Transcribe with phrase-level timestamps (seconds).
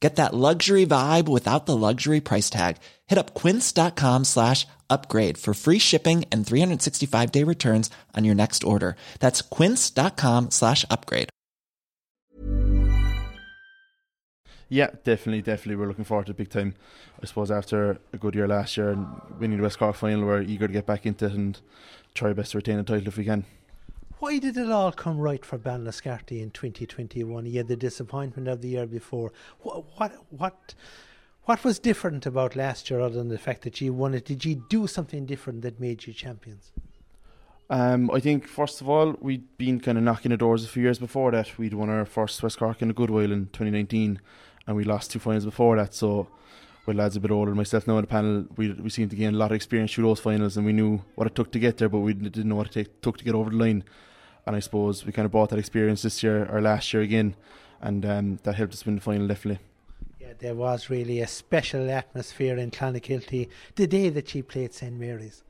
[0.00, 2.78] Get that luxury vibe without the luxury price tag.
[3.06, 8.64] Hit up quince.com slash upgrade for free shipping and 365 day returns on your next
[8.64, 8.96] order.
[9.20, 11.28] That's quince.com slash upgrade.
[14.72, 15.76] Yeah, definitely, definitely.
[15.76, 16.76] We're looking forward to big time.
[17.20, 19.06] I suppose after a good year last year and
[19.38, 21.60] winning the West Cork final, we're eager to get back into it and
[22.14, 23.44] try our best to retain the title if we can.
[24.20, 27.46] Why did it all come right for Ballinascarty in 2021?
[27.46, 29.32] He had the disappointment of the year before.
[29.60, 30.74] What, what, what,
[31.44, 34.26] what was different about last year other than the fact that you won it?
[34.26, 36.70] Did you do something different that made you champions?
[37.70, 40.82] Um, I think first of all we'd been kind of knocking the doors a few
[40.82, 41.56] years before that.
[41.56, 44.20] We'd won our first West Cork in a good while in 2019,
[44.66, 45.94] and we lost two finals before that.
[45.94, 46.28] So,
[46.84, 49.34] with lads a bit older, myself now on the panel, we we seemed to gain
[49.34, 51.78] a lot of experience through those finals, and we knew what it took to get
[51.78, 53.82] there, but we didn't know what it take, took to get over the line
[54.46, 57.34] and I suppose we kind of brought that experience this year or last year again,
[57.80, 59.64] and um, that helped us win the final definitely.
[60.20, 64.98] Yeah, there was really a special atmosphere in Clonakilty the day that she played St
[64.98, 65.42] Mary's.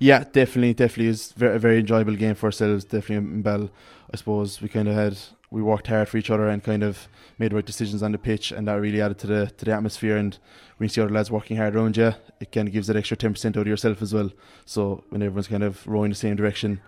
[0.00, 2.84] Yeah, definitely, definitely is very, a very enjoyable game for ourselves.
[2.84, 3.70] Definitely in Bell,
[4.12, 5.18] I suppose we kind of had
[5.50, 8.18] we worked hard for each other and kind of made the right decisions on the
[8.18, 10.16] pitch, and that really added to the to the atmosphere.
[10.16, 10.38] And
[10.76, 13.16] when you see other lads working hard around you, it kind of gives that extra
[13.16, 14.30] ten percent out of yourself as well.
[14.66, 16.80] So when everyone's kind of rowing the same direction,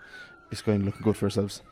[0.51, 1.63] it's going looking good for ourselves.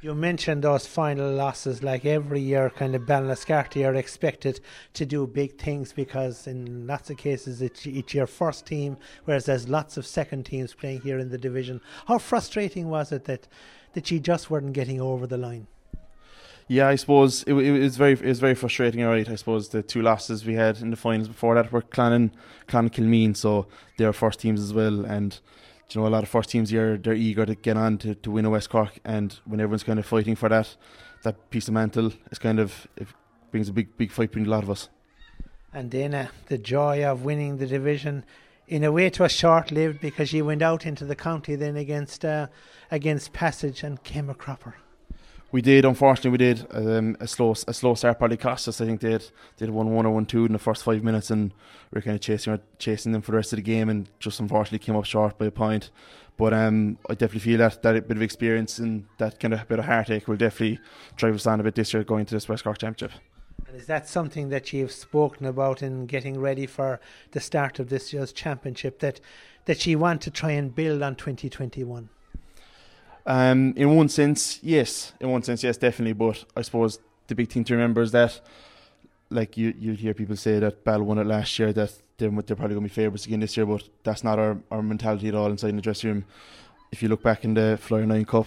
[0.00, 4.60] You mentioned those final losses, like every year, kind of Ballinascarty are expected
[4.92, 9.46] to do big things because in lots of cases it's, it's your first team, whereas
[9.46, 11.80] there's lots of second teams playing here in the division.
[12.06, 13.48] How frustrating was it that
[13.94, 15.68] that you just weren't getting over the line?
[16.66, 19.02] Yeah, I suppose it, it was very it was very frustrating.
[19.02, 21.82] All right, I suppose the two losses we had in the finals before that were
[21.82, 22.30] Clan and
[22.66, 25.40] Clan Kilmeen, so they're first teams as well, and
[25.90, 28.30] you know, a lot of first teams here, they're eager to get on to, to
[28.30, 30.76] win a West Cork, and when everyone's kind of fighting for that,
[31.22, 33.08] that piece of mantle is kind of it
[33.50, 34.88] brings a big big fight between a lot of us.
[35.72, 38.24] And then uh, the joy of winning the division,
[38.68, 41.76] in a way, it was short lived because you went out into the county then
[41.76, 42.46] against uh,
[42.90, 44.76] against Passage and came a cropper.
[45.54, 46.66] We did, unfortunately, we did.
[46.72, 48.80] Um, a slow, a slow start probably cost us.
[48.80, 49.22] I think they had,
[49.56, 51.54] they had one one or one two in the first five minutes, and
[51.92, 54.40] we are kind of chasing chasing them for the rest of the game, and just
[54.40, 55.90] unfortunately came up short by a point.
[56.36, 59.78] But um, I definitely feel that that bit of experience and that kind of bit
[59.78, 60.80] of heartache will definitely
[61.14, 63.16] drive us on a bit this year going to this West Cork Championship.
[63.68, 66.98] And is that something that you've spoken about in getting ready for
[67.30, 68.98] the start of this year's championship?
[68.98, 69.20] That
[69.66, 72.08] that you want to try and build on 2021?
[73.26, 75.12] Um, in one sense, yes.
[75.20, 76.12] In one sense, yes, definitely.
[76.12, 78.40] But I suppose the big thing to remember is that,
[79.30, 82.56] like you, you hear people say that Bell won it last year, that they're, they're
[82.56, 83.66] probably going to be favourites again this year.
[83.66, 86.24] But that's not our, our mentality at all inside the dressing room.
[86.92, 88.46] If you look back in the Flyer Nine Cup,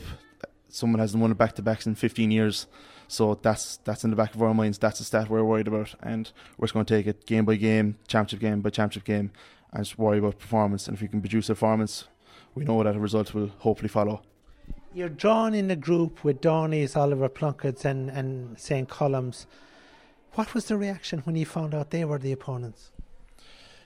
[0.70, 2.68] someone hasn't won it back to backs in 15 years.
[3.08, 4.78] So that's that's in the back of our minds.
[4.78, 7.56] That's the stat we're worried about, and we're just going to take it game by
[7.56, 9.32] game, championship game by championship game,
[9.72, 10.88] and just worry about performance.
[10.88, 12.06] And if we can produce performance,
[12.54, 14.24] we know that a result will hopefully follow.
[14.94, 18.90] You're drawn in a group with Dohenys, Oliver Plunkett's, and, and St.
[18.90, 19.46] Columb's.
[20.34, 22.92] What was the reaction when you found out they were the opponents?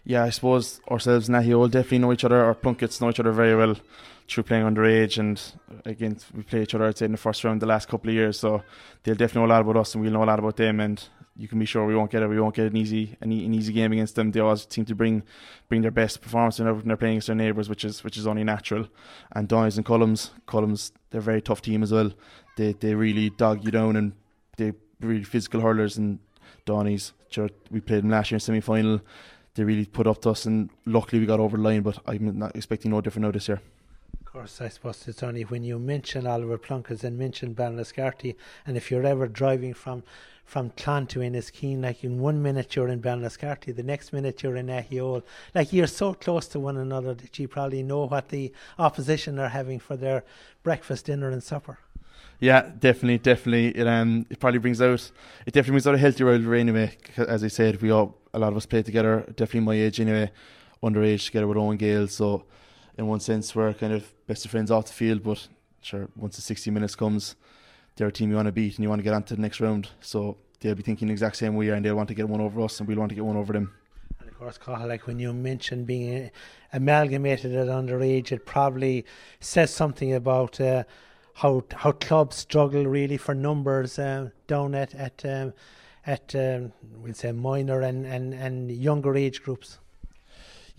[0.03, 2.43] Yeah, I suppose ourselves and Nahiol definitely know each other.
[2.43, 3.75] Our Plunketts know each other very well
[4.27, 5.41] through playing underage, and
[5.85, 8.15] again, we play each other, I'd say, in the first round the last couple of
[8.15, 8.39] years.
[8.39, 8.63] So
[9.03, 10.79] they'll definitely know a lot about us, and we'll know a lot about them.
[10.79, 11.03] And
[11.35, 12.27] you can be sure we won't get it.
[12.27, 14.31] We won't get an easy an, an easy game against them.
[14.31, 15.23] They always seem to bring
[15.69, 18.43] bring their best performance whenever they're playing against their neighbours, which is which is only
[18.43, 18.87] natural.
[19.31, 22.11] And Dohenys and Cullums, Cullums, they're a very tough team as well.
[22.57, 24.13] They they really dog you down and
[24.57, 26.19] they really physical hurlers and.
[27.29, 29.01] Sure, we played them last year in semi final.
[29.55, 31.81] They really put up to us, and luckily we got over the line.
[31.81, 33.61] But I'm not expecting no different now this year.
[34.19, 38.35] Of course, I suppose it's only when you mention Oliver Plunkett and mention Ballinascarty,
[38.65, 40.03] and if you're ever driving from
[40.51, 44.57] from Clan to Enniskeane, like in one minute you're in Ballinascarty, the next minute you're
[44.57, 45.23] in Ahiole.
[45.55, 49.47] Like you're so close to one another that you probably know what the opposition are
[49.47, 50.25] having for their
[50.61, 51.79] breakfast, dinner, and supper.
[52.41, 53.67] Yeah, definitely, definitely.
[53.79, 55.09] It um, it probably brings out,
[55.45, 56.97] it definitely brings out a healthy rivalry anyway.
[57.15, 59.23] As I said, we all, a lot of us play together.
[59.37, 60.31] Definitely my age anyway,
[60.83, 62.09] underage together with Owen Gale.
[62.09, 62.43] So,
[62.97, 65.23] in one sense, we're kind of best of friends off the field.
[65.23, 65.47] But
[65.81, 67.37] sure, once the sixty minutes comes,
[67.95, 69.41] they're a team you want to beat and you want to get on to the
[69.41, 69.89] next round.
[70.01, 72.61] So they'll be thinking the exact same way and they'll want to get one over
[72.61, 73.73] us, and we'll want to get one over them.
[74.19, 76.31] And of course, Cathal, like when you mentioned being
[76.73, 79.05] amalgamated at underage, it probably
[79.39, 80.59] says something about.
[80.59, 80.83] Uh,
[81.33, 85.53] how how clubs struggle really for numbers uh, down at at um,
[86.05, 89.79] at um, we'll say minor and, and, and younger age groups.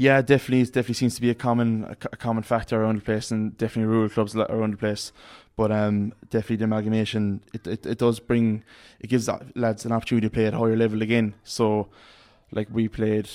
[0.02, 3.30] Yeah, definitely, it definitely seems to be a common a, common factor around the place,
[3.30, 5.12] and definitely rural clubs around the place.
[5.54, 8.64] But um, definitely the amalgamation, it, it, it does bring,
[8.98, 11.34] it gives lads an opportunity to play at higher level again.
[11.44, 11.86] So,
[12.50, 13.28] like we played,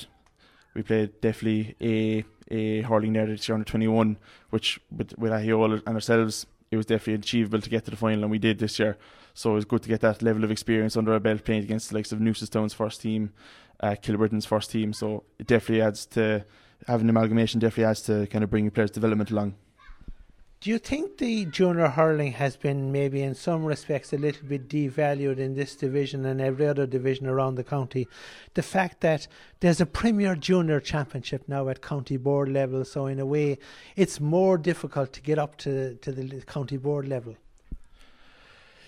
[0.73, 4.17] we played definitely a a hurling there this year under twenty one,
[4.49, 8.23] which with with Ahiol and ourselves it was definitely achievable to get to the final,
[8.23, 8.97] and we did this year.
[9.33, 11.89] So it was good to get that level of experience under our belt playing against
[11.89, 13.31] the likes of Newcestown's first team,
[13.79, 14.93] uh, Kilbrittain's first team.
[14.93, 16.45] So it definitely adds to
[16.87, 17.59] having amalgamation.
[17.59, 19.55] Definitely adds to kind of bringing players' development along.
[20.59, 24.67] Do you think the junior hurling has been maybe in some respects a little bit
[24.67, 28.07] devalued in this division and every other division around the county?
[28.55, 29.27] The fact that
[29.59, 33.59] there's a Premier Junior Championship now at county board level, so in a way
[33.95, 37.35] it's more difficult to get up to, to the county board level.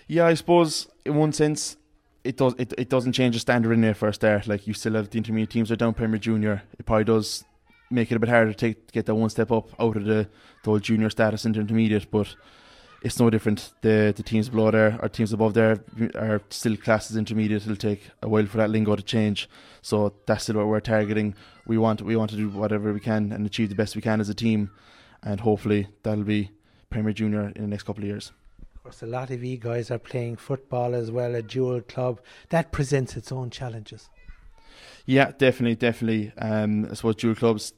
[0.08, 1.76] Yeah, I suppose in one sense
[2.24, 4.46] it does it, it doesn't change the standard in there for a start.
[4.46, 6.62] Like you still have the intermediate teams are down Premier Junior.
[6.78, 7.44] It probably does
[7.90, 10.28] make it a bit harder to, take, get that one step up out of the,
[10.62, 12.36] the old junior status into intermediate, but
[13.02, 13.72] it's no different.
[13.80, 15.82] The the teams below there, or teams above there,
[16.14, 17.62] are still classes intermediate.
[17.62, 19.48] It'll take a while for that lingo to change.
[19.82, 21.34] So that's still what we're targeting.
[21.66, 24.20] We want we want to do whatever we can and achieve the best we can
[24.20, 24.70] as a team,
[25.22, 26.50] and hopefully that'll be
[26.90, 28.32] Premier Junior in the next couple of years.
[28.80, 32.18] Of course, a lot of you guys are playing football as well, a dual club.
[32.48, 34.08] That presents its own challenges.
[35.04, 36.32] Yeah, definitely, definitely.
[36.38, 37.74] Um, I suppose dual clubs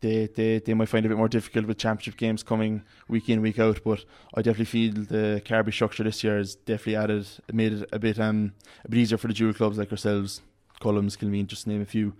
[0.00, 3.28] they, they, they might find it a bit more difficult with championship games coming week
[3.28, 3.80] in week out.
[3.82, 4.04] But
[4.34, 8.20] I definitely feel the Carbery structure this year has definitely added made it a bit
[8.20, 8.52] um
[8.84, 10.40] a bit easier for the dual clubs like ourselves,
[10.80, 12.12] Cullums, Kilmeen, just name a few.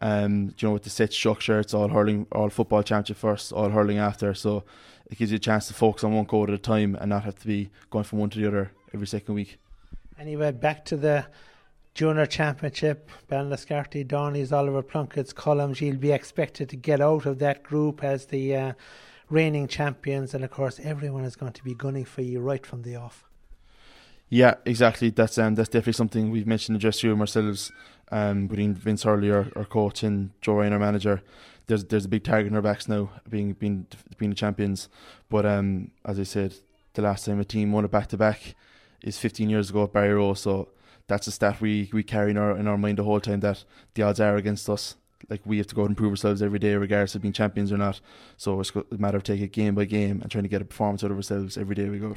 [0.00, 3.70] Um, you know, with the set structure, it's all hurling, all football championship first, all
[3.70, 4.34] hurling after.
[4.34, 4.64] So
[5.10, 7.24] it gives you a chance to focus on one code at a time and not
[7.24, 9.58] have to be going from one to the other every second week.
[10.18, 11.26] Anyway, back to the
[11.94, 17.38] Junior Championship, Ben Ballinascarthy, Donny's, Oliver Plunkett's, Cullums, you'll be expected to get out of
[17.38, 18.72] that group as the uh,
[19.30, 22.82] reigning champions, and of course, everyone is going to be gunning for you right from
[22.82, 23.23] the off.
[24.28, 25.10] Yeah, exactly.
[25.10, 27.70] That's um, that's definitely something we've mentioned in the dressing room ourselves.
[28.10, 31.22] Um, between Vince Hurley, our, our coach, and Joe Ryan, our manager,
[31.66, 33.86] there's there's a big target in our backs now, being being
[34.18, 34.88] being the champions.
[35.28, 36.54] But um, as I said,
[36.94, 38.54] the last time a team won it back to back
[39.02, 40.36] is 15 years ago at Barryroe.
[40.36, 40.68] So
[41.06, 43.64] that's a stat we, we carry in our in our mind the whole time that
[43.94, 44.96] the odds are against us.
[45.30, 47.72] Like we have to go out and prove ourselves every day, regardless of being champions
[47.72, 48.00] or not.
[48.36, 50.66] So it's a matter of taking it game by game and trying to get a
[50.66, 52.16] performance out of ourselves every day we go.